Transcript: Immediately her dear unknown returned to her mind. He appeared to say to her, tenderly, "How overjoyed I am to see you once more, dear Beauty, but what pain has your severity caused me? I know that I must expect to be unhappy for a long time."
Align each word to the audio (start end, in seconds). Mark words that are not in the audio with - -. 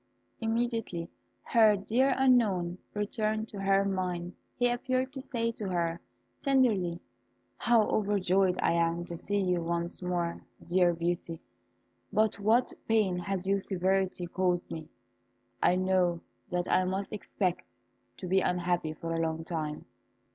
Immediately 0.39 1.11
her 1.43 1.75
dear 1.77 2.15
unknown 2.17 2.79
returned 2.95 3.47
to 3.49 3.59
her 3.61 3.85
mind. 3.85 4.33
He 4.55 4.67
appeared 4.67 5.13
to 5.13 5.21
say 5.21 5.51
to 5.51 5.69
her, 5.69 6.01
tenderly, 6.41 6.99
"How 7.57 7.87
overjoyed 7.87 8.57
I 8.63 8.71
am 8.71 9.05
to 9.05 9.15
see 9.15 9.39
you 9.39 9.61
once 9.61 10.01
more, 10.01 10.41
dear 10.65 10.95
Beauty, 10.95 11.39
but 12.11 12.39
what 12.39 12.73
pain 12.87 13.15
has 13.19 13.45
your 13.47 13.59
severity 13.59 14.25
caused 14.25 14.71
me? 14.71 14.89
I 15.61 15.75
know 15.75 16.21
that 16.49 16.67
I 16.67 16.83
must 16.83 17.13
expect 17.13 17.61
to 18.17 18.27
be 18.27 18.39
unhappy 18.39 18.93
for 18.93 19.13
a 19.13 19.21
long 19.21 19.43
time." 19.43 19.85